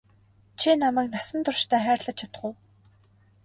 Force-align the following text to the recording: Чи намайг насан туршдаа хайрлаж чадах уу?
Чи 0.59 0.69
намайг 0.81 1.07
насан 1.13 1.39
туршдаа 1.45 1.81
хайрлаж 1.85 2.15
чадах 2.19 2.43
уу? 2.47 2.53